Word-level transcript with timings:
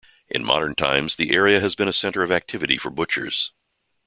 In 0.27 0.43
modern 0.43 0.73
times, 0.73 1.15
the 1.15 1.29
area 1.29 1.59
has 1.59 1.75
been 1.75 1.87
a 1.87 1.93
center 1.93 2.23
of 2.23 2.31
activity 2.31 2.79
for 2.79 2.89
butchers. 2.89 3.51